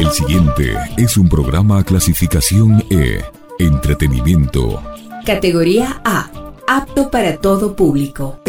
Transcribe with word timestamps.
El 0.00 0.10
siguiente 0.10 0.74
es 0.96 1.16
un 1.16 1.28
programa 1.28 1.82
clasificación 1.84 2.84
E, 2.90 3.22
entretenimiento. 3.58 4.82
Categoría 5.24 6.00
A, 6.04 6.30
apto 6.66 7.10
para 7.10 7.36
todo 7.38 7.74
público. 7.74 8.40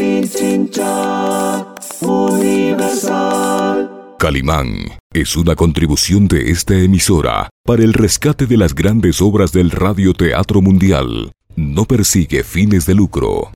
Calimán 4.20 4.76
es 5.14 5.36
una 5.38 5.56
contribución 5.56 6.28
de 6.28 6.52
esta 6.52 6.76
emisora 6.76 7.50
para 7.64 7.84
el 7.84 7.94
rescate 7.94 8.46
de 8.46 8.58
las 8.58 8.76
grandes 8.76 9.22
obras 9.22 9.52
del 9.52 9.72
radioteatro 9.72 10.62
mundial. 10.62 11.32
No 11.56 11.86
persigue 11.86 12.44
fines 12.44 12.86
de 12.86 12.96
lucro. 12.96 13.52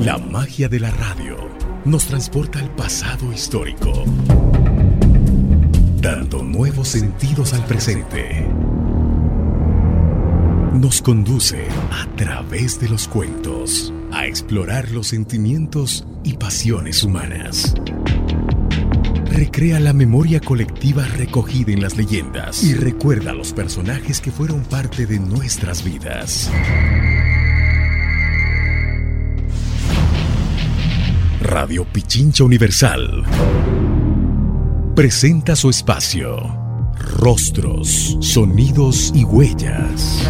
La 0.00 0.18
magia 0.18 0.68
de 0.68 0.80
la 0.80 0.90
radio 0.90 1.41
nos 1.84 2.06
transporta 2.06 2.60
al 2.60 2.70
pasado 2.70 3.32
histórico, 3.32 4.04
dando 6.00 6.42
nuevos 6.42 6.88
sentidos 6.88 7.54
al 7.54 7.64
presente. 7.64 8.46
Nos 10.74 11.02
conduce 11.02 11.66
a 11.90 12.06
través 12.16 12.80
de 12.80 12.88
los 12.88 13.08
cuentos 13.08 13.92
a 14.12 14.26
explorar 14.26 14.90
los 14.90 15.08
sentimientos 15.08 16.06
y 16.22 16.34
pasiones 16.34 17.02
humanas. 17.02 17.74
Recrea 19.26 19.80
la 19.80 19.92
memoria 19.92 20.40
colectiva 20.40 21.06
recogida 21.06 21.72
en 21.72 21.82
las 21.82 21.96
leyendas 21.96 22.62
y 22.62 22.74
recuerda 22.74 23.32
los 23.32 23.52
personajes 23.52 24.20
que 24.20 24.30
fueron 24.30 24.62
parte 24.62 25.06
de 25.06 25.18
nuestras 25.18 25.82
vidas. 25.82 26.50
Radio 31.52 31.84
Pichincha 31.84 32.44
Universal 32.44 33.24
presenta 34.96 35.54
su 35.54 35.68
espacio. 35.68 36.38
Rostros, 37.18 38.16
sonidos 38.20 39.12
y 39.14 39.24
huellas. 39.24 40.26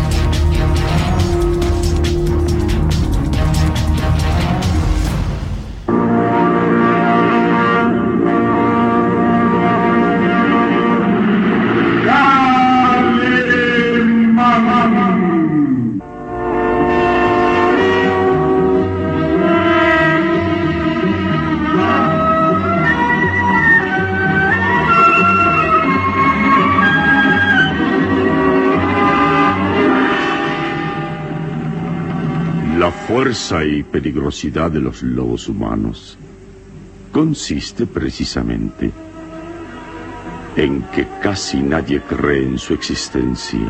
Fuerza 33.12 33.62
y 33.62 33.82
peligrosidad 33.82 34.70
de 34.70 34.80
los 34.80 35.02
lobos 35.02 35.46
humanos 35.46 36.16
consiste 37.12 37.84
precisamente 37.86 38.90
en 40.56 40.80
que 40.84 41.06
casi 41.22 41.60
nadie 41.60 42.00
cree 42.00 42.42
en 42.42 42.56
su 42.56 42.72
existencia. 42.72 43.68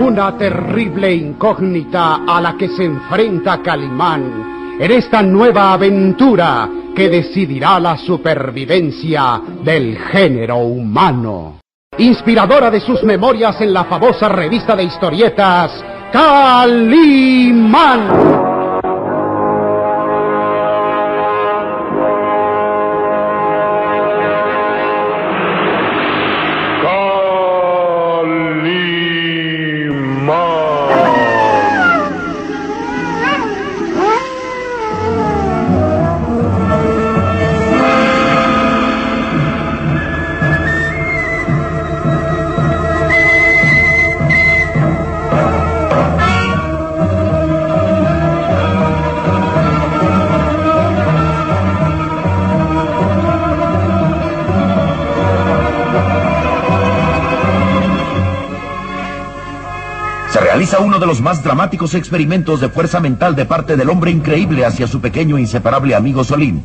Una 0.00 0.36
terrible 0.36 1.14
incógnita 1.14 2.24
a 2.26 2.40
la 2.40 2.56
que 2.56 2.68
se 2.70 2.82
enfrenta 2.82 3.62
Calimán 3.62 4.76
en 4.80 4.90
esta 4.90 5.22
nueva 5.22 5.72
aventura 5.72 6.68
que 6.96 7.08
decidirá 7.10 7.78
la 7.78 7.98
supervivencia 7.98 9.40
del 9.62 9.98
género 9.98 10.56
humano. 10.56 11.60
Inspiradora 11.98 12.70
de 12.70 12.80
sus 12.80 13.02
memorias 13.04 13.60
en 13.60 13.74
la 13.74 13.84
famosa 13.84 14.30
revista 14.30 14.74
de 14.74 14.84
historietas, 14.84 15.84
Calimán. 16.10 17.26
Uno 60.80 60.98
de 60.98 61.06
los 61.06 61.20
más 61.20 61.42
dramáticos 61.42 61.94
experimentos 61.94 62.60
de 62.60 62.68
fuerza 62.68 63.00
mental 63.00 63.34
de 63.34 63.44
parte 63.44 63.76
del 63.76 63.88
hombre 63.90 64.10
increíble 64.10 64.64
hacia 64.64 64.86
su 64.86 65.00
pequeño 65.00 65.36
e 65.36 65.40
inseparable 65.40 65.94
amigo 65.94 66.24
Solín. 66.24 66.62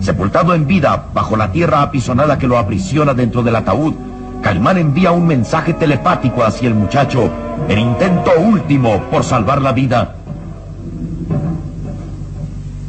Sepultado 0.00 0.54
en 0.54 0.66
vida 0.66 1.06
bajo 1.12 1.36
la 1.36 1.50
tierra 1.50 1.82
apisonada 1.82 2.38
que 2.38 2.46
lo 2.46 2.58
aprisiona 2.58 3.14
dentro 3.14 3.42
del 3.42 3.56
ataúd, 3.56 3.94
Calimán 4.42 4.78
envía 4.78 5.10
un 5.12 5.26
mensaje 5.26 5.74
telepático 5.74 6.44
hacia 6.44 6.68
el 6.68 6.74
muchacho 6.74 7.30
en 7.68 7.78
intento 7.78 8.30
último 8.38 9.02
por 9.10 9.24
salvar 9.24 9.60
la 9.60 9.72
vida. 9.72 10.14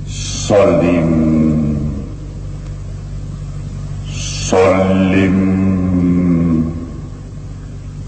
Solín. 0.08 1.80
Solín. 4.12 5.40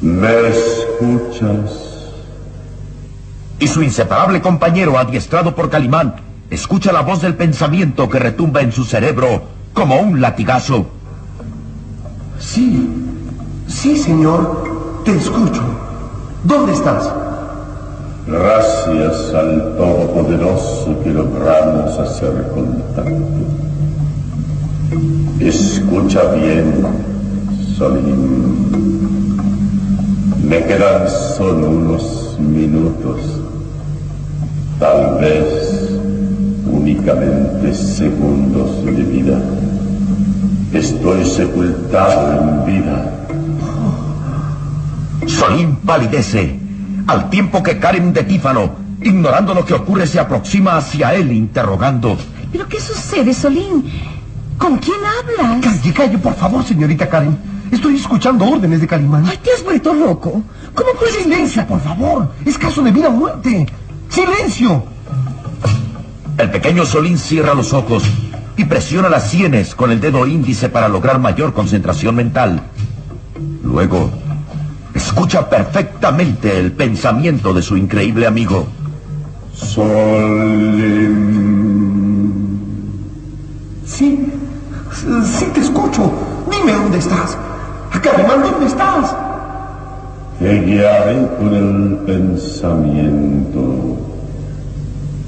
¿Me 0.01 0.47
escuchas? 0.49 1.80
Y 3.61 3.67
su 3.67 3.83
inseparable 3.83 4.41
compañero 4.41 4.97
adiestrado 4.97 5.53
por 5.53 5.69
Calimán 5.69 6.15
escucha 6.49 6.91
la 6.91 7.01
voz 7.01 7.21
del 7.21 7.35
pensamiento 7.35 8.09
que 8.09 8.17
retumba 8.17 8.61
en 8.61 8.71
su 8.71 8.83
cerebro 8.83 9.43
como 9.71 10.01
un 10.01 10.19
latigazo. 10.19 10.87
Sí, 12.39 12.89
sí, 13.67 13.97
señor, 13.97 15.01
te 15.05 15.15
escucho. 15.15 15.61
¿Dónde 16.43 16.73
estás? 16.73 17.07
Gracias 18.25 19.31
al 19.35 19.75
Todopoderoso 19.77 20.99
que 21.03 21.11
logramos 21.11 21.99
hacer 21.99 22.47
contacto. 22.55 23.11
Escucha 25.39 26.31
bien, 26.31 26.83
Solín. 27.77 28.71
Me 30.43 30.65
quedan 30.65 31.07
solo 31.37 31.69
unos 31.69 32.37
minutos 32.39 33.40
tal 34.81 35.19
vez 35.19 35.45
únicamente 36.65 37.71
segundos 37.71 38.83
de 38.83 39.03
vida. 39.03 39.39
Estoy 40.73 41.23
sepultado 41.23 42.41
en 42.41 42.65
vida. 42.65 43.27
Solín 45.27 45.75
palidece, 45.75 46.59
al 47.05 47.29
tiempo 47.29 47.61
que 47.61 47.77
Karen 47.77 48.11
de 48.11 48.23
Tífano, 48.23 48.71
ignorando 49.03 49.53
lo 49.53 49.63
que 49.63 49.75
ocurre, 49.75 50.07
se 50.07 50.19
aproxima 50.19 50.77
hacia 50.77 51.13
él 51.13 51.31
interrogando. 51.31 52.17
¿Pero 52.51 52.67
qué 52.67 52.81
sucede, 52.81 53.35
Solín? 53.35 53.85
¿Con 54.57 54.79
quién 54.79 54.97
hablas? 54.97 55.63
Calle, 55.63 55.93
calle, 55.93 56.17
por 56.17 56.33
favor, 56.33 56.63
señorita 56.63 57.07
Karen. 57.07 57.37
Estoy 57.71 57.97
escuchando 57.97 58.45
órdenes 58.45 58.81
de 58.81 58.87
Calimán. 58.87 59.25
Ay, 59.27 59.37
te 59.43 59.51
has 59.51 59.63
vuelto 59.63 59.93
loco. 59.93 60.41
¿Cómo 60.73 60.89
puedes...? 60.99 61.23
Silencio, 61.23 61.65
por 61.67 61.79
favor. 61.79 62.31
Es 62.45 62.57
caso 62.57 62.81
de 62.81 62.91
vida 62.91 63.07
o 63.09 63.11
muerte. 63.11 63.65
¡Silencio! 64.11 64.83
El 66.37 66.51
pequeño 66.51 66.85
Solín 66.85 67.17
cierra 67.17 67.53
los 67.53 67.71
ojos 67.71 68.03
y 68.57 68.65
presiona 68.65 69.07
las 69.07 69.29
sienes 69.29 69.73
con 69.73 69.89
el 69.89 70.01
dedo 70.01 70.27
índice 70.27 70.67
para 70.67 70.89
lograr 70.89 71.17
mayor 71.19 71.53
concentración 71.53 72.15
mental. 72.15 72.61
Luego, 73.63 74.11
escucha 74.93 75.49
perfectamente 75.49 76.59
el 76.59 76.73
pensamiento 76.73 77.53
de 77.53 77.61
su 77.61 77.77
increíble 77.77 78.27
amigo. 78.27 78.67
Solín. 79.55 81.21
Sí, 83.85 84.29
sí 85.23 85.45
te 85.53 85.61
escucho. 85.61 86.11
Dime 86.51 86.73
dónde 86.73 86.97
estás. 86.97 87.37
Calimán, 88.01 88.41
¿dónde 88.41 88.65
estás? 88.65 89.15
Te 90.41 90.59
guiaré 90.59 91.27
con 91.37 91.53
el 91.53 91.97
pensamiento. 92.07 93.61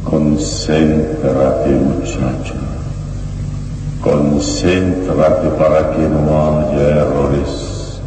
Concéntrate, 0.03 1.69
muchacho. 1.69 2.55
Concéntrate 4.01 5.49
para 5.49 5.91
que 5.91 6.09
no 6.09 6.57
haya 6.57 7.01
errores. 7.01 8.01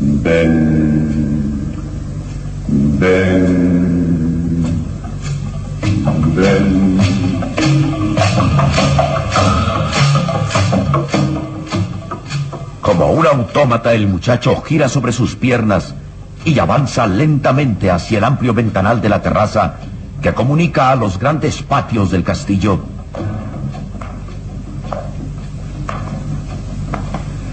Ven, 0.00 1.72
ven, 2.98 4.64
ven. 6.34 6.98
Como 12.80 13.12
un 13.12 13.24
autómata, 13.24 13.94
el 13.94 14.08
muchacho 14.08 14.60
gira 14.62 14.88
sobre 14.88 15.12
sus 15.12 15.36
piernas 15.36 15.94
y 16.48 16.58
avanza 16.58 17.06
lentamente 17.06 17.90
hacia 17.90 18.18
el 18.18 18.24
amplio 18.24 18.54
ventanal 18.54 19.00
de 19.02 19.08
la 19.08 19.20
terraza 19.20 19.74
que 20.22 20.32
comunica 20.32 20.90
a 20.90 20.96
los 20.96 21.18
grandes 21.18 21.62
patios 21.62 22.10
del 22.10 22.24
castillo. 22.24 22.80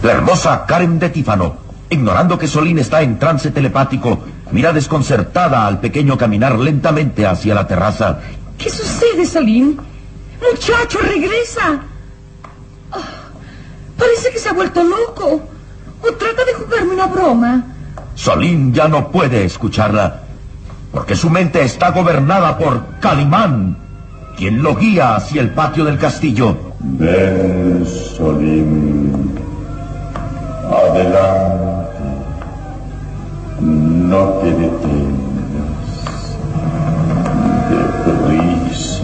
La 0.01 0.11
hermosa 0.11 0.65
Karen 0.65 0.97
de 0.97 1.09
Tífano, 1.09 1.57
ignorando 1.89 2.37
que 2.37 2.47
Solín 2.47 2.79
está 2.79 3.01
en 3.01 3.19
trance 3.19 3.51
telepático, 3.51 4.19
mira 4.51 4.71
desconcertada 4.71 5.67
al 5.67 5.79
pequeño 5.79 6.17
caminar 6.17 6.57
lentamente 6.57 7.27
hacia 7.27 7.53
la 7.53 7.67
terraza. 7.67 8.19
¿Qué 8.57 8.69
sucede, 8.69 9.25
Solín? 9.25 9.77
Muchacho, 10.51 10.99
regresa. 10.99 11.81
Oh, 12.91 13.01
parece 13.97 14.31
que 14.31 14.39
se 14.39 14.49
ha 14.49 14.53
vuelto 14.53 14.83
loco. 14.83 15.41
O 16.01 16.11
trata 16.13 16.45
de 16.45 16.53
jugarme 16.53 16.93
una 16.93 17.07
broma. 17.07 17.74
Solín 18.15 18.73
ya 18.73 18.87
no 18.87 19.11
puede 19.11 19.43
escucharla, 19.43 20.21
porque 20.91 21.15
su 21.15 21.29
mente 21.29 21.61
está 21.63 21.91
gobernada 21.91 22.57
por 22.57 22.81
Calimán, 23.01 23.77
quien 24.37 24.63
lo 24.63 24.75
guía 24.75 25.17
hacia 25.17 25.41
el 25.41 25.49
patio 25.49 25.83
del 25.83 25.99
castillo. 25.99 26.57
Ven, 26.79 27.85
Solín. 27.85 29.35
Adelante. 30.65 31.75
No 33.59 34.25
te 34.41 34.47
detengas. 34.51 35.85
Deprisa. 38.05 39.03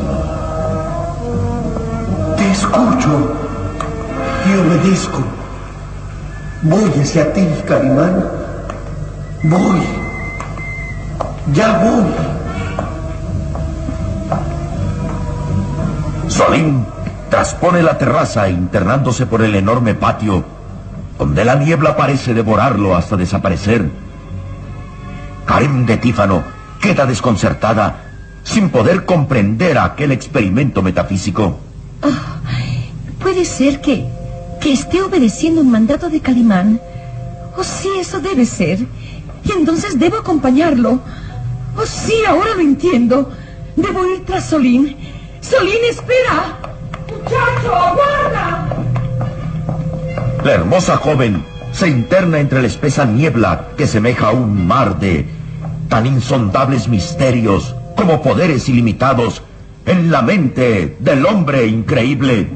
Te 2.38 2.52
escucho 2.52 3.36
y 4.48 4.58
obedezco. 4.58 5.20
Voy 6.64 6.92
hacia 7.02 7.34
ti, 7.34 7.46
Carimán. 7.68 8.41
Voy. 9.44 9.82
Ya 11.54 11.80
voy. 11.80 12.04
Solín 16.28 16.86
traspone 17.30 17.82
la 17.82 17.98
terraza 17.98 18.50
internándose 18.50 19.26
por 19.26 19.42
el 19.42 19.56
enorme 19.56 19.96
patio, 19.96 20.44
donde 21.18 21.44
la 21.44 21.56
niebla 21.56 21.96
parece 21.96 22.34
devorarlo 22.34 22.96
hasta 22.96 23.18
desaparecer. 23.18 23.90
Karen 25.46 25.86
de 25.86 25.98
Tífano 25.98 26.44
queda 26.80 27.06
desconcertada 27.06 27.96
sin 28.44 28.70
poder 28.70 29.06
comprender 29.06 29.78
aquel 29.78 30.12
experimento 30.12 30.82
metafísico. 30.82 31.58
Puede 33.20 33.46
ser 33.46 33.82
que, 33.82 34.08
que 34.60 34.74
esté 34.74 35.02
obedeciendo 35.02 35.62
un 35.62 35.72
mandato 35.72 36.10
de 36.10 36.20
Calimán. 36.22 36.80
Oh, 37.58 37.64
sí, 37.64 37.90
eso 38.00 38.20
debe 38.20 38.46
ser. 38.46 38.80
Entonces 39.58 40.00
debo 40.00 40.18
acompañarlo. 40.18 41.00
Oh, 41.78 41.86
sí, 41.86 42.14
ahora 42.28 42.56
lo 42.56 42.62
entiendo. 42.62 43.32
Debo 43.76 44.06
ir 44.06 44.26
tras 44.26 44.50
Solín. 44.50 44.96
Solín, 45.42 45.78
espera. 45.90 46.58
Muchacho, 47.08 47.76
aguarda. 47.76 48.68
La 50.44 50.52
hermosa 50.54 50.98
joven 50.98 51.44
se 51.72 51.88
interna 51.88 52.40
entre 52.40 52.62
la 52.62 52.68
espesa 52.68 53.06
niebla 53.06 53.70
que 53.78 53.88
semeja 53.88 54.28
a 54.28 54.32
un 54.32 54.68
mar 54.68 55.00
de 55.00 55.26
tan 55.88 56.06
insondables 56.06 56.88
misterios 56.88 57.76
como 57.96 58.22
poderes 58.22 58.68
ilimitados 58.70 59.44
en 59.86 60.12
la 60.12 60.22
mente 60.22 60.98
del 61.00 61.26
hombre 61.26 61.68
increíble. 61.68 62.48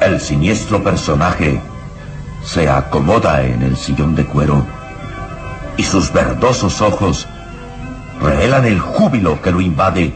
El 0.00 0.20
siniestro 0.20 0.82
personaje 0.82 1.60
se 2.44 2.68
acomoda 2.68 3.42
en 3.42 3.62
el 3.62 3.76
sillón 3.76 4.14
de 4.14 4.24
cuero 4.24 4.64
y 5.76 5.82
sus 5.82 6.12
verdosos 6.12 6.80
ojos 6.80 7.26
revelan 8.20 8.64
el 8.66 8.78
júbilo 8.78 9.40
que 9.40 9.50
lo 9.50 9.60
invade. 9.60 10.12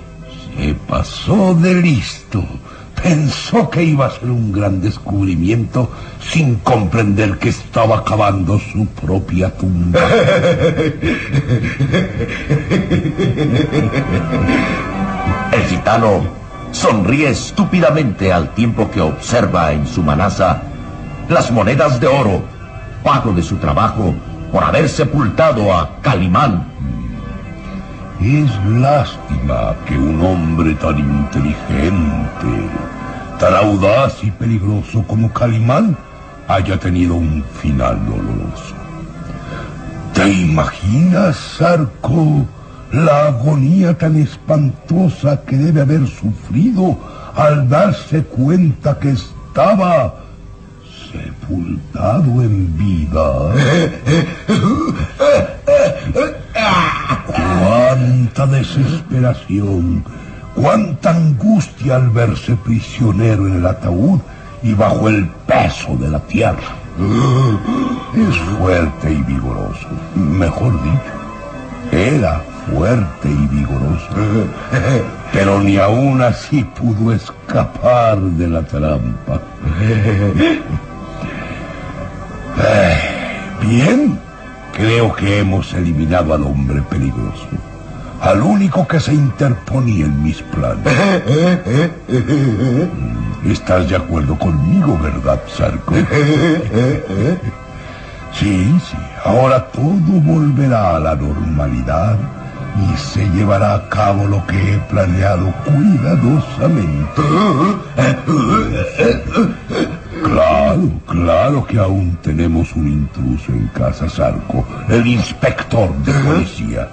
Se 0.56 0.74
pasó 0.74 1.54
de 1.54 1.74
listo. 1.74 2.44
Pensó 3.02 3.68
que 3.68 3.82
iba 3.84 4.06
a 4.06 4.10
ser 4.10 4.30
un 4.30 4.52
gran 4.52 4.80
descubrimiento 4.80 5.90
sin 6.20 6.56
comprender 6.56 7.38
que 7.38 7.50
estaba 7.50 8.02
cavando 8.04 8.58
su 8.58 8.86
propia 8.86 9.50
tumba. 9.54 10.00
El 15.52 15.62
gitano 15.68 16.22
sonríe 16.72 17.28
estúpidamente 17.30 18.32
al 18.32 18.54
tiempo 18.54 18.90
que 18.90 19.00
observa 19.02 19.72
en 19.72 19.86
su 19.86 20.02
manaza 20.02 20.62
las 21.28 21.50
monedas 21.50 22.00
de 22.00 22.06
oro, 22.06 22.42
pago 23.02 23.32
de 23.32 23.42
su 23.42 23.56
trabajo 23.56 24.14
por 24.52 24.62
haber 24.62 24.88
sepultado 24.88 25.72
a 25.76 26.00
Calimán. 26.00 26.66
Es 28.20 28.50
lástima 28.66 29.74
que 29.86 29.98
un 29.98 30.22
hombre 30.22 30.74
tan 30.74 30.98
inteligente, 30.98 32.68
tan 33.38 33.54
audaz 33.54 34.22
y 34.22 34.30
peligroso 34.30 35.02
como 35.06 35.32
Calimán 35.32 35.96
haya 36.48 36.78
tenido 36.78 37.14
un 37.14 37.44
final 37.60 37.98
doloroso. 38.06 38.74
¿Te 40.14 40.28
imaginas, 40.30 41.36
Sarco, 41.36 42.46
la 42.92 43.26
agonía 43.26 43.98
tan 43.98 44.16
espantosa 44.16 45.42
que 45.42 45.56
debe 45.56 45.82
haber 45.82 46.06
sufrido 46.06 46.96
al 47.34 47.68
darse 47.68 48.22
cuenta 48.22 48.98
que 48.98 49.10
estaba 49.10 50.25
sepultado 51.46 52.42
en 52.42 52.76
vida? 52.76 53.54
Cuánta 57.58 58.46
desesperación, 58.46 60.04
cuánta 60.54 61.10
angustia 61.10 61.96
al 61.96 62.10
verse 62.10 62.56
prisionero 62.56 63.46
en 63.46 63.56
el 63.56 63.66
ataúd 63.66 64.20
y 64.62 64.74
bajo 64.74 65.08
el 65.08 65.28
peso 65.46 65.96
de 65.96 66.08
la 66.08 66.20
tierra. 66.20 66.74
Es 68.14 68.36
fuerte 68.58 69.12
y 69.12 69.22
vigoroso, 69.22 69.88
mejor 70.14 70.72
dicho, 70.82 71.12
era 71.92 72.42
fuerte 72.70 73.28
y 73.28 73.46
vigoroso, 73.48 74.08
pero 75.32 75.60
ni 75.60 75.76
aún 75.76 76.22
así 76.22 76.64
pudo 76.64 77.12
escapar 77.12 78.18
de 78.18 78.48
la 78.48 78.62
trampa. 78.62 79.40
Eh, 82.58 82.96
Bien, 83.62 84.18
creo 84.74 85.14
que 85.14 85.40
hemos 85.40 85.72
eliminado 85.74 86.34
al 86.34 86.42
hombre 86.42 86.82
peligroso. 86.82 87.46
Al 88.20 88.42
único 88.42 88.86
que 88.86 89.00
se 89.00 89.12
interponía 89.14 90.04
en 90.06 90.22
mis 90.22 90.42
planes. 90.42 90.92
Mm, 92.08 93.50
¿Estás 93.50 93.88
de 93.88 93.96
acuerdo 93.96 94.38
conmigo, 94.38 94.98
verdad, 95.02 95.40
Sarko? 95.48 95.94
Sí, 98.32 98.78
sí. 98.88 98.96
Ahora 99.24 99.66
todo 99.68 100.20
volverá 100.22 100.96
a 100.96 101.00
la 101.00 101.14
normalidad 101.14 102.16
y 102.78 102.96
se 102.98 103.26
llevará 103.30 103.74
a 103.74 103.88
cabo 103.88 104.26
lo 104.26 104.46
que 104.46 104.74
he 104.74 104.78
planeado 104.90 105.52
cuidadosamente. 105.64 107.22
Claro, 110.30 110.90
claro 111.06 111.66
que 111.66 111.78
aún 111.78 112.18
tenemos 112.22 112.74
un 112.74 112.88
intruso 112.88 113.52
en 113.52 113.68
casa, 113.68 114.08
Sarco, 114.08 114.66
el 114.88 115.06
inspector 115.06 115.94
de 115.98 116.12
policía. 116.12 116.88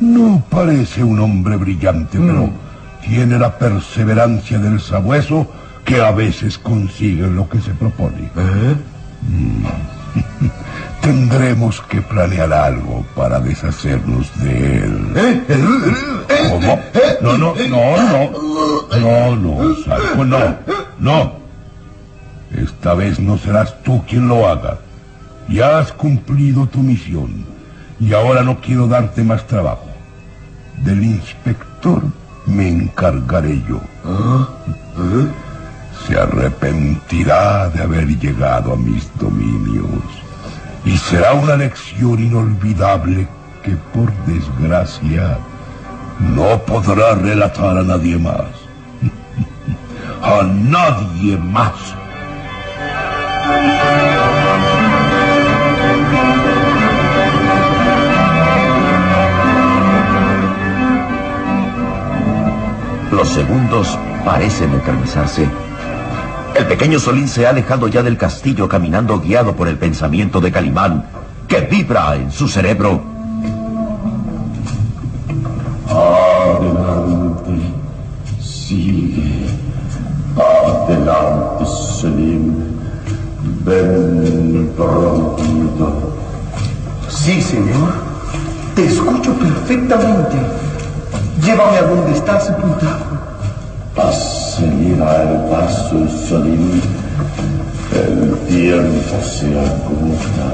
No 0.00 0.42
parece 0.50 1.02
un 1.02 1.18
hombre 1.20 1.56
brillante, 1.56 2.18
pero 2.18 2.50
tiene 3.02 3.38
la 3.38 3.58
perseverancia 3.58 4.58
del 4.58 4.80
sabueso 4.80 5.46
que 5.84 6.00
a 6.00 6.10
veces 6.12 6.58
consigue 6.58 7.26
lo 7.26 7.48
que 7.48 7.60
se 7.60 7.72
propone. 7.72 8.30
Mm. 9.22 9.64
Tendremos 11.02 11.80
que 11.82 12.00
planear 12.00 12.52
algo 12.52 13.04
para 13.14 13.40
deshacernos 13.40 14.30
de 14.40 14.78
él. 14.78 15.14
¿Cómo? 16.50 16.80
No, 17.20 17.36
no, 17.36 17.54
no, 17.68 17.96
no. 17.96 18.30
No, 18.98 19.36
no, 19.36 19.74
Sarko, 19.84 20.24
no. 20.24 20.56
No. 20.98 21.43
Esta 22.84 22.96
vez 22.96 23.18
no 23.18 23.38
serás 23.38 23.82
tú 23.82 24.04
quien 24.06 24.28
lo 24.28 24.46
haga. 24.46 24.76
Ya 25.48 25.78
has 25.78 25.90
cumplido 25.90 26.66
tu 26.66 26.80
misión. 26.80 27.46
Y 27.98 28.12
ahora 28.12 28.42
no 28.42 28.60
quiero 28.60 28.86
darte 28.86 29.24
más 29.24 29.46
trabajo. 29.46 29.86
Del 30.82 31.02
inspector 31.02 32.02
me 32.44 32.68
encargaré 32.68 33.62
yo. 33.66 33.80
Se 36.06 36.18
arrepentirá 36.18 37.70
de 37.70 37.84
haber 37.84 38.06
llegado 38.18 38.74
a 38.74 38.76
mis 38.76 39.10
dominios. 39.18 40.04
Y 40.84 40.98
será 40.98 41.32
una 41.32 41.56
lección 41.56 42.22
inolvidable 42.22 43.26
que 43.62 43.76
por 43.94 44.12
desgracia 44.26 45.38
no 46.20 46.60
podrá 46.66 47.14
relatar 47.14 47.78
a 47.78 47.82
nadie 47.82 48.18
más. 48.18 48.44
a 50.22 50.42
nadie 50.42 51.38
más. 51.38 52.03
Los 63.10 63.28
segundos 63.28 63.98
parecen 64.24 64.74
eternizarse. 64.74 65.48
El 66.54 66.66
pequeño 66.66 66.98
Solín 66.98 67.26
se 67.26 67.46
ha 67.46 67.50
alejado 67.50 67.88
ya 67.88 68.02
del 68.02 68.16
castillo 68.16 68.68
caminando 68.68 69.20
guiado 69.20 69.56
por 69.56 69.66
el 69.66 69.78
pensamiento 69.78 70.40
de 70.40 70.52
Calimán, 70.52 71.06
que 71.48 71.60
vibra 71.60 72.16
en 72.16 72.30
su 72.30 72.48
cerebro. 72.48 73.02
Adelante, 75.88 77.52
sigue. 78.40 79.46
Adelante, 80.36 81.64
Selim. 81.66 82.53
Ven 83.64 84.70
pronto. 84.76 86.14
Sí, 87.08 87.40
señor. 87.40 87.94
Te 88.74 88.84
escucho 88.84 89.32
perfectamente. 89.34 90.36
Llévame 91.42 91.78
a 91.78 91.82
donde 91.82 92.12
está 92.12 92.38
sepultado. 92.40 93.14
Acelera 93.96 95.22
el 95.22 95.50
paso, 95.50 96.06
Salim. 96.28 96.82
El 97.94 98.36
tiempo 98.48 99.16
se 99.22 99.46
agota. 99.58 100.48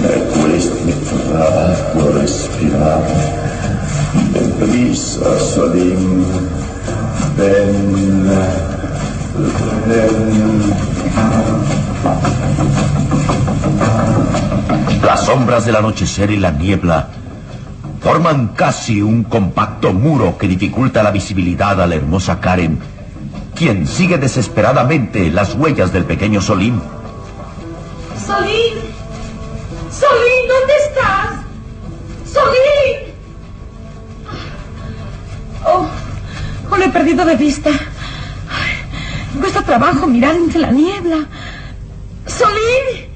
Me 0.00 0.14
cuesta 0.40 0.94
trabajo 1.28 2.18
respirar. 2.18 3.02
Deprisa, 4.32 5.38
Salim. 5.38 6.24
Ven. 7.36 8.24
Ven. 9.88 10.91
Las 15.04 15.26
sombras 15.26 15.66
del 15.66 15.76
anochecer 15.76 16.30
y 16.30 16.36
la 16.36 16.50
niebla 16.50 17.08
forman 18.00 18.48
casi 18.48 19.00
un 19.02 19.24
compacto 19.24 19.92
muro 19.92 20.36
que 20.36 20.48
dificulta 20.48 21.02
la 21.02 21.10
visibilidad 21.10 21.80
a 21.80 21.86
la 21.86 21.94
hermosa 21.94 22.40
Karen, 22.40 22.80
quien 23.54 23.86
sigue 23.86 24.18
desesperadamente 24.18 25.30
las 25.30 25.54
huellas 25.54 25.92
del 25.92 26.04
pequeño 26.04 26.40
Solín. 26.40 26.80
Solín. 28.26 28.74
Solín, 29.90 30.48
¿dónde 30.48 30.74
estás? 30.86 31.30
Solín. 32.32 33.12
Oh, 35.64 35.86
oh, 36.70 36.76
lo 36.76 36.84
he 36.84 36.88
perdido 36.88 37.24
de 37.24 37.36
vista. 37.36 37.70
Trabajo 39.72 40.06
mirar 40.06 40.36
entre 40.36 40.58
la 40.58 40.70
niebla. 40.70 41.26
Solín. 42.26 43.08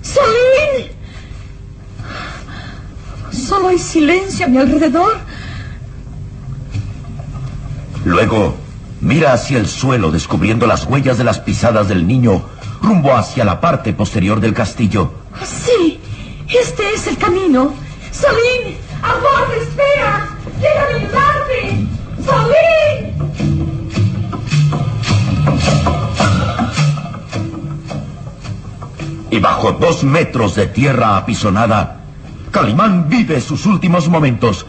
Solín. 0.00 0.88
Solo 3.30 3.68
hay 3.68 3.78
silencio 3.78 4.46
a 4.46 4.48
mi 4.48 4.56
alrededor. 4.56 5.18
Luego 8.06 8.54
mira 9.02 9.34
hacia 9.34 9.58
el 9.58 9.68
suelo 9.68 10.10
descubriendo 10.10 10.66
las 10.66 10.86
huellas 10.86 11.18
de 11.18 11.24
las 11.24 11.40
pisadas 11.40 11.88
del 11.88 12.06
niño 12.06 12.42
rumbo 12.80 13.14
hacia 13.14 13.44
la 13.44 13.60
parte 13.60 13.92
posterior 13.92 14.40
del 14.40 14.54
castillo. 14.54 15.12
Sí, 15.44 16.00
este 16.48 16.94
es 16.94 17.06
el 17.06 17.18
camino. 17.18 17.74
Solín, 18.10 18.78
a 19.02 19.12
bordo, 19.12 19.60
espera. 19.60 20.26
Quiero 20.58 20.96
ayudarte. 20.96 21.86
Solín. 22.24 22.99
Y 29.30 29.38
bajo 29.38 29.72
dos 29.72 30.02
metros 30.02 30.56
de 30.56 30.66
tierra 30.66 31.16
apisonada, 31.16 32.00
Calimán 32.50 33.08
vive 33.08 33.40
sus 33.40 33.64
últimos 33.64 34.08
momentos. 34.08 34.66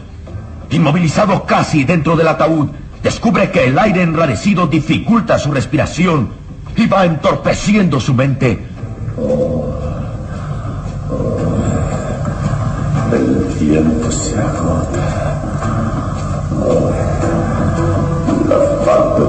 Inmovilizado 0.70 1.44
casi 1.44 1.84
dentro 1.84 2.16
del 2.16 2.28
ataúd, 2.28 2.68
descubre 3.02 3.50
que 3.50 3.64
el 3.64 3.78
aire 3.78 4.02
enrarecido 4.02 4.68
dificulta 4.68 5.38
su 5.38 5.50
respiración 5.50 6.30
y 6.76 6.86
va 6.86 7.04
entorpeciendo 7.04 7.98
su 7.98 8.14
mente. 8.14 8.64
El 13.12 13.54
tiempo 13.58 14.10
se 14.10 14.38
agota. 14.38 15.38
La 18.48 18.84
falta 18.84 19.22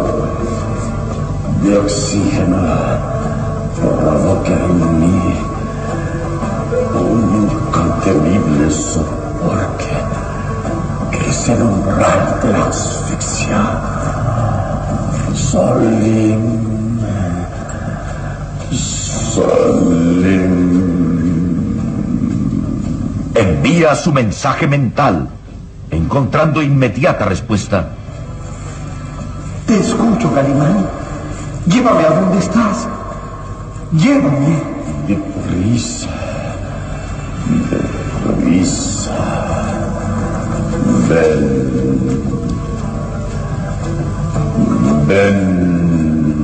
de 1.63 1.77
oxígeno 1.77 3.22
provoca 3.89 4.53
en 4.53 4.99
mí 4.99 5.35
un 6.95 7.49
incontenible 7.49 8.71
sopor 8.71 9.77
que, 9.77 11.17
que 11.17 11.29
es 11.29 11.49
el 11.49 11.61
umbral 11.61 12.39
de 12.41 12.51
la 12.51 12.65
asfixia. 12.67 13.61
Solim. 15.33 16.63
Solim. 19.33 20.53
Envía 23.35 23.95
su 23.95 24.13
mensaje 24.13 24.67
mental, 24.67 25.27
encontrando 25.91 26.61
inmediata 26.61 27.25
respuesta. 27.25 27.89
Te 29.65 29.79
escucho, 29.79 30.33
Calimán. 30.33 30.87
Llévame 31.65 32.03
a 32.05 32.09
donde 32.09 32.39
estás. 32.39 32.87
Llévame. 33.95 34.57
Deprisa. 35.07 36.09
Deprisa. 38.25 39.13
Ven. 41.09 42.23
Ven. 45.07 46.43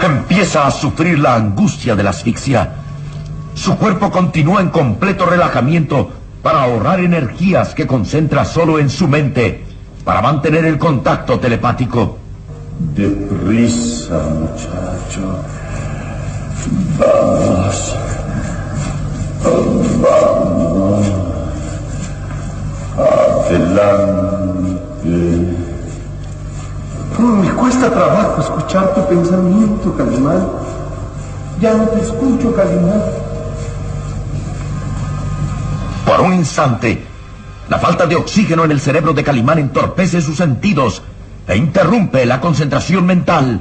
Empieza 0.00 0.66
a 0.66 0.70
sufrir 0.70 1.18
la 1.18 1.34
angustia 1.34 1.94
de 1.94 2.02
la 2.02 2.10
asfixia. 2.10 2.72
Su 3.54 3.76
cuerpo 3.76 4.10
continúa 4.10 4.62
en 4.62 4.70
completo 4.70 5.26
relajamiento 5.26 6.10
para 6.42 6.62
ahorrar 6.62 7.00
energías 7.00 7.74
que 7.74 7.86
concentra 7.86 8.46
solo 8.46 8.78
en 8.78 8.88
su 8.88 9.06
mente 9.06 9.64
para 10.04 10.22
mantener 10.22 10.64
el 10.64 10.78
contacto 10.78 11.38
telepático. 11.38 12.27
Deprisa, 12.78 14.18
muchacho. 14.38 15.44
Vamos. 16.96 17.96
Vamos. 20.00 21.06
Adelante. 22.96 24.38
Me 27.18 27.50
cuesta 27.50 27.90
trabajo 27.90 28.42
escuchar 28.42 28.94
tu 28.94 29.04
pensamiento, 29.08 29.96
Calimán. 29.96 30.48
Ya 31.60 31.74
no 31.74 31.84
te 31.88 32.00
escucho, 32.00 32.54
Calimán. 32.54 33.02
Por 36.06 36.20
un 36.20 36.34
instante, 36.34 37.04
la 37.68 37.78
falta 37.78 38.06
de 38.06 38.14
oxígeno 38.14 38.64
en 38.64 38.70
el 38.70 38.80
cerebro 38.80 39.12
de 39.12 39.24
Calimán 39.24 39.58
entorpece 39.58 40.22
sus 40.22 40.36
sentidos 40.36 41.02
e 41.48 41.56
interrumpe 41.56 42.24
la 42.26 42.40
concentración 42.40 43.06
mental. 43.06 43.60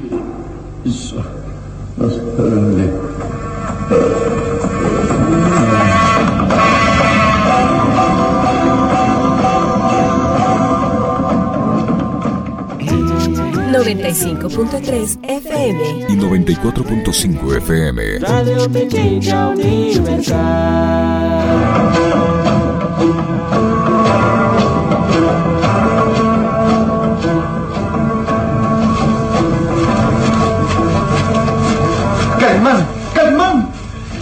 ...95.3 13.78 15.20
FM... 15.24 16.06
...y 16.10 16.18
94.5 16.18 17.58
FM... 17.58 18.20
Radio 18.20 18.70
Pequeña 18.70 19.50
Universal... 19.50 20.98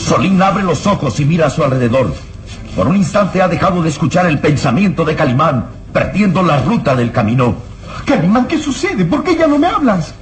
Solín 0.05 0.39
abre 0.39 0.63
los 0.63 0.85
ojos 0.85 1.19
y 1.19 1.25
mira 1.25 1.47
a 1.47 1.49
su 1.49 1.63
alrededor. 1.63 2.13
Por 2.75 2.87
un 2.87 2.95
instante 2.95 3.41
ha 3.41 3.47
dejado 3.47 3.81
de 3.81 3.89
escuchar 3.89 4.27
el 4.27 4.37
pensamiento 4.37 5.03
de 5.03 5.15
Calimán, 5.15 5.65
perdiendo 5.91 6.43
la 6.43 6.61
ruta 6.61 6.95
del 6.95 7.11
camino. 7.11 7.55
Calimán, 8.05 8.45
¿qué 8.45 8.59
sucede? 8.59 9.03
¿Por 9.05 9.23
qué 9.23 9.35
ya 9.35 9.47
no 9.47 9.57
me 9.57 9.65
hablas? 9.65 10.13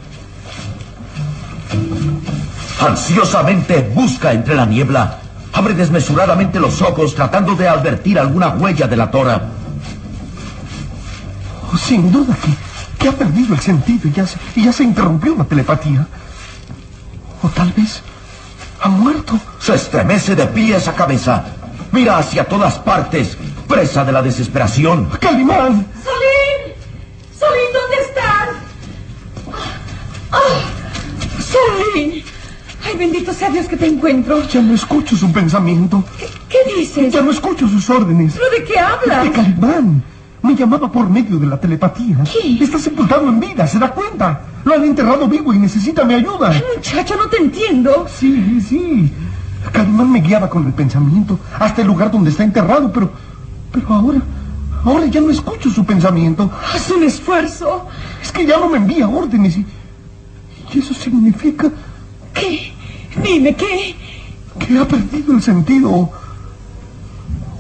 Ansiosamente 2.80 3.92
busca 3.94 4.32
entre 4.32 4.56
la 4.56 4.66
niebla. 4.66 5.20
Abre 5.52 5.74
desmesuradamente 5.74 6.62
los 6.62 6.82
ojos 6.82 7.14
tratando 7.14 7.54
de 7.54 7.68
advertir 7.68 8.18
alguna 8.18 8.50
huella 8.52 8.88
de 8.88 8.96
la 8.96 9.12
tora. 9.12 9.50
Oh, 11.74 11.78
sin 11.78 12.10
duda 12.10 12.38
que, 12.38 13.04
que, 13.04 13.10
ha 13.10 13.12
perdido 13.12 13.54
el 13.54 13.60
sentido 13.60 14.08
y 14.08 14.14
ya, 14.14 14.26
se, 14.26 14.38
y 14.56 14.64
ya 14.64 14.72
se 14.72 14.86
interrumpió 14.86 15.36
la 15.36 15.44
telepatía. 15.44 16.08
O 17.42 17.50
tal 17.50 17.74
vez 17.74 18.02
ha 18.82 18.88
muerto. 18.88 19.38
Se 19.64 19.76
estremece 19.76 20.36
de 20.36 20.46
pies 20.48 20.90
a 20.90 20.94
cabeza. 20.94 21.42
Mira 21.94 22.18
hacia 22.18 22.44
todas 22.44 22.78
partes, 22.80 23.38
presa 23.66 24.04
de 24.04 24.12
la 24.12 24.22
desesperación. 24.22 25.08
¡Calimán! 25.22 25.88
¡Solín! 26.04 26.76
¡Solín, 27.40 27.70
¿dónde 27.72 27.96
estás? 28.02 28.50
¡Ah! 30.34 30.40
¡Solín! 31.40 32.26
¡Ay, 32.84 32.98
bendito 32.98 33.32
sea 33.34 33.52
Dios 33.52 33.68
que 33.70 33.78
te 33.78 33.88
encuentro! 33.88 34.46
Ya 34.50 34.62
no 34.62 34.76
escucho 34.76 35.16
su 35.16 35.32
pensamiento. 35.32 36.04
¿Qué, 36.20 36.28
qué 36.50 36.76
dices? 36.76 37.14
Ya 37.14 37.22
no 37.22 37.32
escucho 37.32 37.66
sus 37.66 37.90
órdenes. 37.90 38.34
¿Pero 38.34 38.50
de 38.50 38.64
qué 38.66 38.78
hablas? 38.78 39.24
De 39.24 39.32
Calimán. 39.32 40.04
Me 40.42 40.56
llamaba 40.56 40.92
por 40.92 41.10
medio 41.10 41.38
de 41.38 41.48
la 41.48 41.58
telepatía. 41.58 42.18
¿Qué? 42.26 42.62
Está 42.62 42.78
sepultado 42.80 43.30
en 43.30 43.40
vida, 43.40 43.66
¿se 43.66 43.80
da 43.80 43.92
cuenta? 43.92 44.42
Lo 44.66 44.74
han 44.74 44.84
enterrado 44.84 45.26
vivo 45.30 45.54
y 45.54 45.60
necesita 45.60 46.04
mi 46.04 46.16
ayuda. 46.16 46.50
Ay, 46.50 46.62
muchacho, 46.76 47.16
no 47.16 47.30
te 47.30 47.38
entiendo. 47.38 48.08
Sí, 48.14 48.60
sí. 48.60 49.14
Calimán 49.74 50.12
me 50.12 50.22
guiaba 50.22 50.50
con 50.50 50.66
el 50.68 50.74
pensamiento 50.74 51.40
hasta 51.60 51.82
el 51.82 51.88
lugar 51.88 52.12
donde 52.12 52.30
está 52.30 52.44
enterrado, 52.44 52.92
pero... 52.94 53.12
Pero 53.72 53.88
ahora... 53.90 54.22
Ahora 54.86 55.06
ya 55.06 55.22
no 55.22 55.32
escucho 55.32 55.70
su 55.70 55.84
pensamiento. 55.86 56.52
Haz 56.74 56.92
un 56.92 57.04
esfuerzo. 57.04 57.88
Es 58.22 58.32
que 58.32 58.46
ya 58.46 58.60
no 58.60 58.70
me 58.70 58.78
envía 58.78 59.08
órdenes 59.08 59.58
y... 59.58 59.66
Y 60.74 60.80
eso 60.80 60.94
significa... 60.94 61.70
¿Qué? 62.34 62.72
Dime, 63.24 63.56
¿qué? 63.56 63.96
Que 64.60 64.78
ha 64.78 64.88
perdido 64.88 65.34
el 65.34 65.42
sentido. 65.42 66.10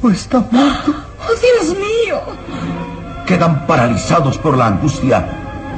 O 0.01 0.09
está 0.09 0.39
muerto. 0.51 0.93
¡Oh, 1.19 1.61
Dios 1.63 1.77
mío! 1.77 2.19
Quedan 3.25 3.65
paralizados 3.65 4.37
por 4.37 4.57
la 4.57 4.67
angustia, 4.67 5.25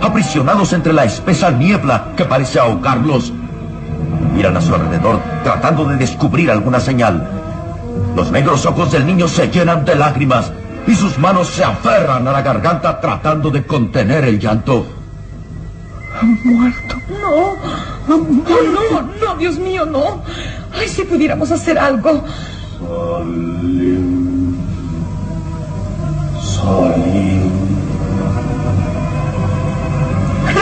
aprisionados 0.01 0.73
entre 0.73 0.93
la 0.93 1.05
espesa 1.05 1.51
niebla 1.51 2.13
que 2.17 2.25
parece 2.25 2.59
ahogarlos. 2.59 3.31
Miran 4.35 4.57
a 4.57 4.61
su 4.61 4.75
alrededor, 4.75 5.19
tratando 5.43 5.85
de 5.85 5.95
descubrir 5.95 6.51
alguna 6.51 6.79
señal. 6.81 7.25
Los 8.15 8.31
negros 8.31 8.65
ojos 8.65 8.91
del 8.91 9.05
niño 9.05 9.27
se 9.29 9.47
llenan 9.47 9.85
de 9.85 9.95
lágrimas 9.95 10.51
y 10.85 10.93
sus 10.93 11.17
manos 11.17 11.47
se 11.47 11.63
aferran 11.63 12.27
a 12.27 12.31
la 12.31 12.41
garganta 12.41 12.99
tratando 12.99 13.49
de 13.49 13.65
contener 13.65 14.25
el 14.25 14.39
llanto. 14.39 14.85
Ha 16.19 16.23
muerto. 16.23 16.95
No. 17.09 17.55
Muerto. 18.17 18.53
Oh, 18.53 18.91
no, 18.91 19.25
no, 19.25 19.35
Dios 19.37 19.57
mío, 19.57 19.85
no. 19.85 20.21
Ay, 20.73 20.87
si 20.89 21.03
pudiéramos 21.03 21.49
hacer 21.51 21.79
algo. 21.79 22.23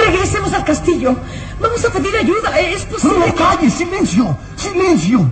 Regresemos 0.06 0.54
al 0.54 0.64
castillo. 0.64 1.16
Vamos 1.63 1.86
a 1.86 1.89
pedir 1.89 2.15
ayuda. 2.15 2.60
Es 2.60 2.84
posible. 2.86 3.28
No, 3.28 3.36
calle, 3.36 3.69
silencio, 3.69 4.38
silencio. 4.58 5.32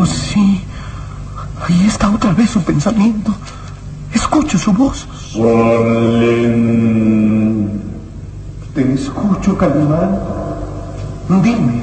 Oh, 0.00 0.06
sí. 0.06 0.60
Ahí 1.66 1.86
está 1.86 2.10
otra 2.10 2.32
vez 2.32 2.50
su 2.50 2.60
pensamiento. 2.62 3.32
Escucho 4.12 4.58
su 4.58 4.72
voz. 4.72 5.06
Te 8.74 8.92
escucho, 8.94 9.56
Calimán. 9.56 10.18
Dime. 11.28 11.82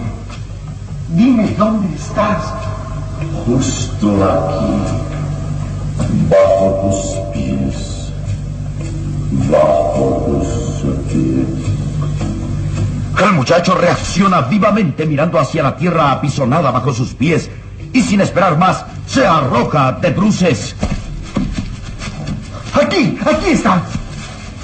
Dime 1.09 1.55
dónde 1.57 1.95
estás. 1.95 2.43
Justo 3.45 4.07
aquí 4.23 4.99
bajo 6.29 6.67
tus 6.81 6.99
pies, 7.33 8.11
bajo 9.49 10.05
tus 10.25 10.47
pies. 11.11 11.58
El 13.19 13.34
muchacho 13.34 13.75
reacciona 13.75 14.41
vivamente 14.41 15.05
mirando 15.05 15.39
hacia 15.39 15.62
la 15.62 15.75
tierra 15.75 16.12
apisonada 16.12 16.71
bajo 16.71 16.93
sus 16.93 17.13
pies 17.13 17.49
y 17.91 18.01
sin 18.01 18.21
esperar 18.21 18.58
más 18.58 18.86
se 19.08 19.27
arroja 19.27 19.91
de 19.91 20.12
bruces. 20.12 20.73
Aquí, 22.73 23.19
aquí 23.25 23.49
está. 23.49 23.82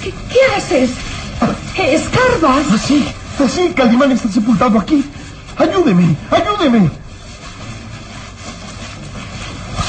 ¿Qué, 0.02 0.10
qué 0.32 0.38
haces? 0.56 0.90
¿Escarbas? 1.76 2.72
Así, 2.72 3.06
así, 3.44 3.72
Calimán 3.76 4.12
está 4.12 4.28
sepultado 4.30 4.78
aquí. 4.78 5.04
Ayúdeme, 5.58 6.16
ayúdeme. 6.30 6.90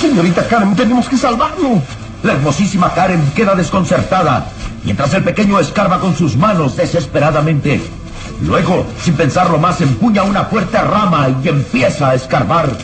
Señorita 0.02 0.46
Karen, 0.46 0.76
tenemos 0.76 1.08
que 1.08 1.18
salvarlo. 1.18 1.82
La 2.22 2.34
hermosísima 2.34 2.94
Karen 2.94 3.32
queda 3.34 3.56
desconcertada, 3.56 4.46
mientras 4.84 5.14
el 5.14 5.24
pequeño 5.24 5.58
escarba 5.58 6.00
con 6.00 6.16
sus 6.18 6.36
manos 6.36 6.76
desesperadamente. 6.76 7.97
Luego, 8.42 8.86
sin 9.02 9.16
pensarlo 9.16 9.58
más, 9.58 9.82
empuña 9.82 10.24
una 10.24 10.46
fuerte 10.46 10.80
rama 10.80 11.28
y 11.44 11.48
empieza 11.48 12.10
a 12.10 12.16
escarbar. 12.16 12.78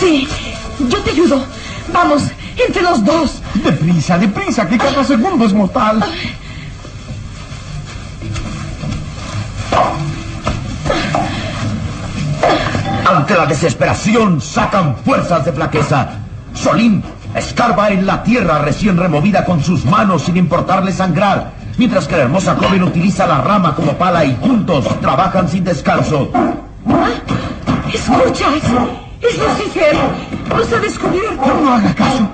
Sí, 0.00 0.26
yo 0.88 0.98
te 1.02 1.10
ayudo. 1.10 1.44
Vamos, 1.92 2.22
entre 2.56 2.82
los 2.82 3.04
dos. 3.04 3.42
Deprisa, 3.62 4.16
deprisa, 4.16 4.66
que 4.66 4.78
cada 4.78 5.04
segundo 5.04 5.44
es 5.44 5.52
mortal. 5.52 6.02
Ante 13.06 13.34
la 13.34 13.46
desesperación 13.46 14.40
sacan 14.40 14.96
fuerzas 15.04 15.44
de 15.44 15.52
flaqueza. 15.52 16.10
Solín 16.54 17.02
escarba 17.34 17.90
en 17.90 18.06
la 18.06 18.22
tierra 18.22 18.58
recién 18.60 18.96
removida 18.96 19.44
con 19.44 19.62
sus 19.62 19.84
manos 19.84 20.22
sin 20.22 20.36
importarle 20.36 20.92
sangrar, 20.92 21.52
mientras 21.80 22.06
que 22.06 22.14
la 22.14 22.24
hermosa 22.24 22.54
joven 22.56 22.82
utiliza 22.82 23.26
la 23.26 23.40
rama 23.40 23.74
como 23.74 23.94
pala 23.94 24.22
y 24.22 24.36
juntos 24.42 24.84
trabajan 25.00 25.48
sin 25.48 25.64
descanso. 25.64 26.30
¿Escuchas? 27.90 28.54
Es 29.22 29.38
Lucifer. 29.38 29.96
Nos 30.54 30.72
ha 30.74 30.78
descubierto. 30.78 31.46
No, 31.46 31.60
no 31.62 31.72
haga 31.72 31.94
caso. 31.94 32.28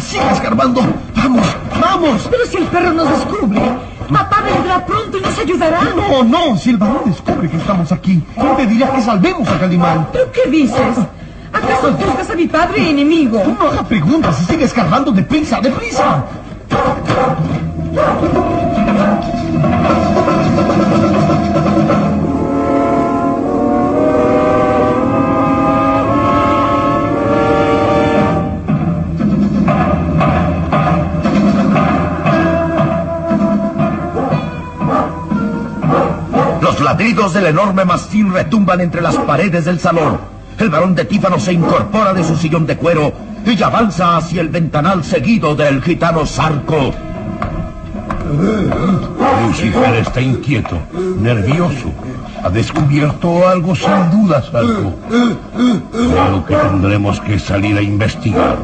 Siga 0.00 0.30
escarbando. 0.30 0.82
Vamos, 1.16 1.46
vamos. 1.80 2.28
Pero 2.30 2.46
si 2.46 2.58
el 2.58 2.64
perro 2.66 2.92
nos 2.92 3.08
descubre, 3.10 3.60
papá 4.08 4.40
vendrá 4.42 4.86
pronto 4.86 5.18
y 5.18 5.20
nos 5.20 5.36
ayudará. 5.36 5.80
No, 5.96 6.22
no. 6.22 6.56
Si 6.56 6.70
el 6.70 6.76
varón 6.76 7.02
descubre 7.04 7.50
que 7.50 7.56
estamos 7.56 7.90
aquí, 7.90 8.22
impedirá 8.36 8.92
que 8.92 9.02
salvemos 9.02 9.48
a 9.48 9.58
Calimán. 9.58 10.06
¿Pero 10.12 10.30
qué 10.30 10.48
dices? 10.48 10.96
¿Acaso 11.52 11.92
juzgas 11.92 12.30
a 12.30 12.34
mi 12.36 12.46
padre 12.46 12.90
enemigo? 12.90 13.42
No 13.58 13.66
haga 13.66 13.82
preguntas 13.82 14.40
y 14.42 14.44
sigue 14.44 14.64
escarbando 14.64 15.10
deprisa, 15.10 15.60
deprisa. 15.60 16.24
Ladridos 36.82 37.32
del 37.32 37.46
enorme 37.46 37.84
mastín 37.84 38.32
retumban 38.32 38.80
entre 38.80 39.00
las 39.00 39.16
paredes 39.16 39.64
del 39.64 39.78
salón. 39.78 40.18
El 40.58 40.70
varón 40.70 40.94
de 40.94 41.04
Tífano 41.04 41.38
se 41.38 41.52
incorpora 41.52 42.12
de 42.12 42.24
su 42.24 42.36
sillón 42.36 42.66
de 42.66 42.76
cuero 42.76 43.12
y 43.46 43.62
avanza 43.62 44.16
hacia 44.16 44.40
el 44.40 44.48
ventanal 44.48 45.04
seguido 45.04 45.54
del 45.54 45.82
gitano 45.82 46.26
Sarco. 46.26 46.92
Lucifer 49.46 49.94
está 49.96 50.20
inquieto, 50.20 50.78
nervioso. 51.20 51.92
Ha 52.42 52.50
descubierto 52.50 53.48
algo 53.48 53.74
sin 53.74 54.10
duda, 54.10 54.42
Sarco. 54.42 54.94
Creo 55.08 56.46
que 56.46 56.54
tendremos 56.54 57.20
que 57.20 57.38
salir 57.38 57.76
a 57.76 57.82
investigar. 57.82 58.56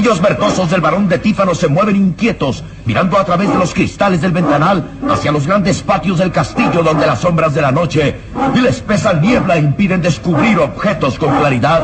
Los 0.00 0.18
loquillos 0.18 0.28
verdosos 0.30 0.70
del 0.70 0.80
varón 0.80 1.10
de 1.10 1.18
Tífano 1.18 1.54
se 1.54 1.68
mueven 1.68 1.94
inquietos, 1.94 2.64
mirando 2.86 3.18
a 3.18 3.24
través 3.26 3.50
de 3.50 3.58
los 3.58 3.74
cristales 3.74 4.22
del 4.22 4.32
ventanal 4.32 4.82
hacia 5.10 5.30
los 5.30 5.46
grandes 5.46 5.82
patios 5.82 6.18
del 6.18 6.32
castillo 6.32 6.82
donde 6.82 7.06
las 7.06 7.20
sombras 7.20 7.52
de 7.52 7.60
la 7.60 7.70
noche 7.70 8.16
y 8.54 8.60
la 8.60 8.70
espesa 8.70 9.12
niebla 9.12 9.58
impiden 9.58 10.00
descubrir 10.00 10.58
objetos 10.58 11.18
con 11.18 11.36
claridad. 11.36 11.82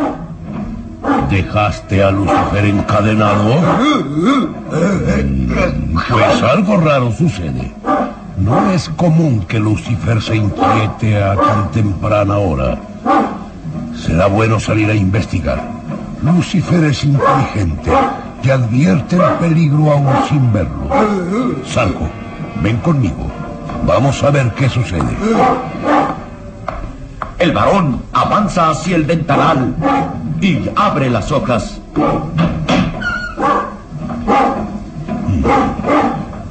¿Dejaste 1.28 2.02
a 2.02 2.10
Lucifer 2.10 2.64
encadenado? 2.64 3.54
Pues 6.08 6.42
algo 6.42 6.78
raro 6.78 7.12
sucede. 7.12 7.70
No 8.38 8.70
es 8.70 8.88
común 8.88 9.44
que 9.46 9.58
Lucifer 9.58 10.22
se 10.22 10.36
inquiete 10.36 11.22
a 11.22 11.36
tan 11.36 11.70
temprana 11.70 12.38
hora. 12.38 12.78
Será 13.94 14.26
bueno 14.26 14.58
salir 14.58 14.88
a 14.88 14.94
investigar. 14.94 15.75
Lucifer 16.26 16.82
es 16.84 17.04
inteligente 17.04 17.92
y 18.42 18.50
advierte 18.50 19.14
el 19.14 19.22
peligro 19.34 19.92
aún 19.92 20.08
sin 20.28 20.52
verlo. 20.52 20.88
Salgo, 21.64 22.08
ven 22.62 22.78
conmigo. 22.78 23.30
Vamos 23.86 24.22
a 24.24 24.30
ver 24.30 24.52
qué 24.54 24.68
sucede. 24.68 25.16
El 27.38 27.52
varón 27.52 28.02
avanza 28.12 28.70
hacia 28.70 28.96
el 28.96 29.04
ventanal 29.04 29.76
y 30.40 30.68
abre 30.74 31.10
las 31.10 31.30
hojas. 31.30 31.80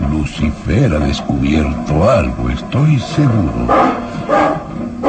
Lucifer 0.10 0.96
ha 0.96 1.00
descubierto 1.00 2.10
algo, 2.10 2.50
estoy 2.50 2.98
seguro. 3.00 3.68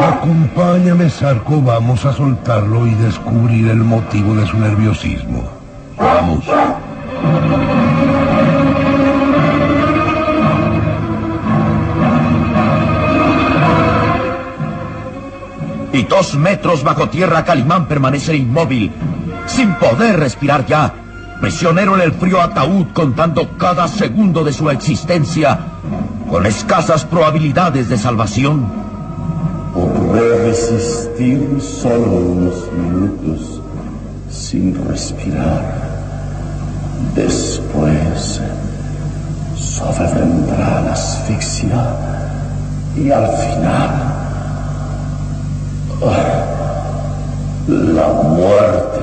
Acompáñame, 0.06 1.10
Sarco, 1.10 1.60
vamos 1.60 2.04
a 2.04 2.12
soltarlo 2.12 2.86
y 2.86 2.94
descubrir 2.94 3.66
el 3.68 3.78
motivo 3.78 4.36
de 4.36 4.46
su 4.46 4.56
nerviosismo. 4.56 5.42
Vamos. 5.98 6.44
Y 15.92 16.02
dos 16.04 16.36
metros 16.36 16.84
bajo 16.84 17.08
tierra, 17.08 17.44
Calimán 17.44 17.88
permanece 17.88 18.36
inmóvil, 18.36 18.92
sin 19.46 19.74
poder 19.74 20.20
respirar 20.20 20.66
ya, 20.66 20.94
prisionero 21.40 21.96
en 21.96 22.02
el 22.02 22.12
frío 22.12 22.40
ataúd 22.40 22.86
contando 22.92 23.58
cada 23.58 23.88
segundo 23.88 24.44
de 24.44 24.52
su 24.52 24.70
existencia, 24.70 25.58
con 26.30 26.46
escasas 26.46 27.04
probabilidades 27.04 27.88
de 27.88 27.98
salvación. 27.98 28.85
Podré 30.06 30.38
resistir 30.46 31.60
solo 31.60 32.12
unos 32.12 32.72
minutos 32.72 33.60
sin 34.30 34.72
respirar. 34.88 35.62
Después 37.14 38.40
sobrevendrá 39.56 40.82
la 40.82 40.92
asfixia 40.92 41.96
y 42.96 43.10
al 43.10 43.26
final 43.26 43.90
la 47.68 48.06
muerte. 48.06 49.00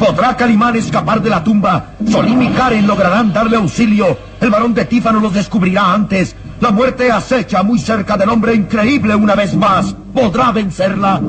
¿Podrá 0.00 0.36
Calimán 0.36 0.74
escapar 0.74 1.22
de 1.22 1.30
la 1.30 1.44
tumba? 1.44 1.84
Solín 2.10 2.42
y 2.42 2.48
Karen 2.48 2.86
lograrán 2.86 3.32
darle 3.32 3.58
auxilio. 3.58 4.18
El 4.40 4.50
varón 4.50 4.74
de 4.74 4.84
Tífano 4.84 5.20
los 5.20 5.32
descubrirá 5.32 5.92
antes. 5.92 6.34
La 6.66 6.72
muerte 6.72 7.12
acecha 7.12 7.62
muy 7.62 7.78
cerca 7.78 8.16
del 8.16 8.28
hombre 8.28 8.52
increíble 8.52 9.14
una 9.14 9.36
vez 9.36 9.54
más. 9.54 9.94
¿Podrá 10.12 10.50
vencerla? 10.50 11.20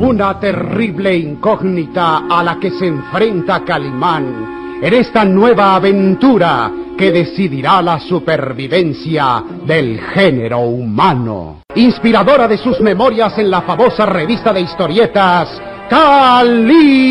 Una 0.00 0.40
terrible 0.40 1.16
incógnita 1.16 2.26
a 2.28 2.42
la 2.42 2.58
que 2.58 2.72
se 2.72 2.88
enfrenta 2.88 3.64
Calimán 3.64 4.45
en 4.80 4.94
esta 4.94 5.24
nueva 5.24 5.74
aventura 5.74 6.70
que 6.96 7.10
decidirá 7.12 7.82
la 7.82 8.00
supervivencia 8.00 9.42
del 9.66 10.00
género 10.00 10.60
humano. 10.60 11.62
Inspiradora 11.74 12.48
de 12.48 12.58
sus 12.58 12.80
memorias 12.80 13.36
en 13.38 13.50
la 13.50 13.62
famosa 13.62 14.06
revista 14.06 14.52
de 14.52 14.62
historietas 14.62 15.60
Calimán. 15.88 17.06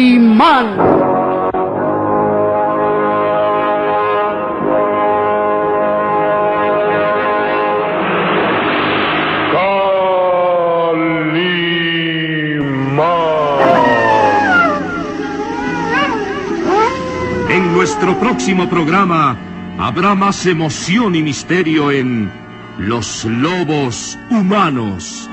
Nuestro 17.96 18.20
próximo 18.20 18.70
programa 18.70 19.40
habrá 19.80 20.16
más 20.16 20.46
emoción 20.46 21.16
y 21.16 21.22
misterio 21.22 21.92
en 21.92 22.30
Los 22.78 23.24
Lobos 23.24 24.18
Humanos. 24.30 25.30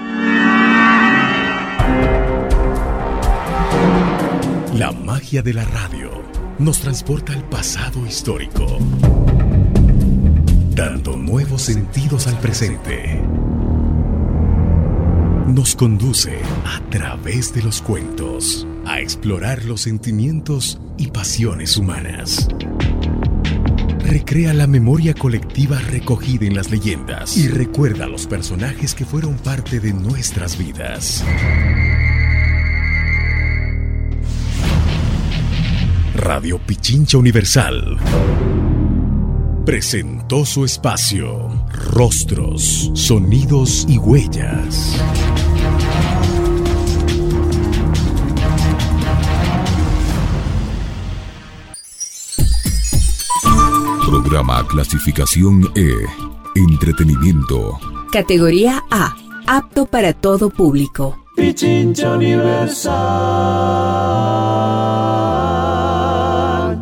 La 4.77 4.93
magia 4.93 5.43
de 5.43 5.55
la 5.55 5.65
radio 5.65 6.23
nos 6.61 6.79
transporta 6.79 7.33
al 7.33 7.43
pasado 7.49 8.07
histórico, 8.07 8.79
dando 10.77 11.17
nuevos 11.17 11.63
sentidos 11.63 12.29
al 12.29 12.39
presente. 12.39 13.21
Nos 15.49 15.75
conduce 15.75 16.39
a 16.65 16.79
través 16.91 17.53
de 17.53 17.63
los 17.65 17.83
cuentos 17.83 18.69
a 18.87 19.01
explorar 19.01 19.65
los 19.65 19.81
sentimientos 19.81 20.81
y 20.99 21.09
pasiones 21.09 21.77
humanas. 21.77 22.49
Recrea 24.01 24.53
la 24.53 24.67
memoria 24.67 25.15
colectiva 25.15 25.79
recogida 25.79 26.47
en 26.47 26.55
las 26.55 26.71
leyendas 26.71 27.37
y 27.37 27.49
recuerda 27.49 28.05
a 28.05 28.09
los 28.09 28.27
personajes 28.27 28.95
que 28.95 29.05
fueron 29.05 29.37
parte 29.37 29.81
de 29.81 29.93
nuestras 29.93 30.59
vidas. 30.59 31.25
Radio 36.15 36.59
Pichincha 36.59 37.19
Universal 37.19 37.99
presentó 39.65 40.45
su 40.45 40.65
espacio 40.65 41.67
Rostros, 41.73 42.91
Sonidos 42.95 43.87
y 43.89 43.97
Huellas. 43.97 45.01
Programa 54.33 54.67
clasificación 54.67 55.71
E. 55.77 55.93
Entretenimiento. 56.55 57.79
Categoría 58.11 58.83
A. 58.91 59.15
Apto 59.47 59.85
para 59.85 60.15
todo 60.15 60.49
público. 60.49 61.23
Pichincha 61.37 62.15
Universal. 62.15 62.95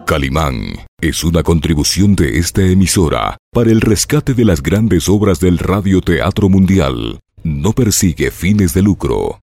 Calimán 0.07 0.77
es 1.01 1.25
una 1.25 1.43
contribución 1.43 2.15
de 2.15 2.39
esta 2.39 2.63
emisora 2.63 3.37
para 3.53 3.73
el 3.73 3.81
rescate 3.81 4.35
de 4.35 4.45
las 4.45 4.63
grandes 4.63 5.09
obras 5.09 5.41
del 5.41 5.59
radioteatro 5.59 6.49
mundial. 6.49 7.19
No 7.43 7.73
persigue 7.73 8.31
fines 8.31 8.75
de 8.75 8.83
lucro. 8.83 9.41